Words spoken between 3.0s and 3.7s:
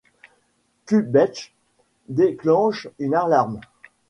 alarme.